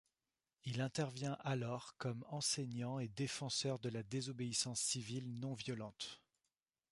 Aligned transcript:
Il 0.65 0.81
intervient 0.81 1.37
alors 1.41 1.93
comme 1.99 2.25
enseignant 2.29 2.97
et 2.97 3.07
défenseur 3.07 3.77
de 3.77 3.89
la 3.89 4.01
désobéissance 4.01 4.79
civile 4.81 5.39
non 5.39 5.53
violente. 5.53 6.23